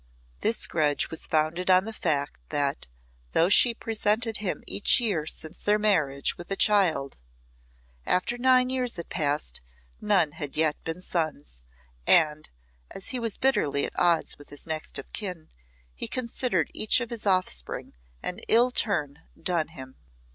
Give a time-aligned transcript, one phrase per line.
[0.39, 2.87] This grudge was founded on the fact that,
[3.33, 7.19] though she had presented him each year since their marriage with a child,
[8.03, 9.61] after nine years had passed
[10.01, 11.61] none had yet been sons,
[12.07, 12.49] and,
[12.89, 15.49] as he was bitterly at odds with his next of kin,
[15.93, 17.93] he considered each of his offspring
[18.23, 19.97] an ill turn done him.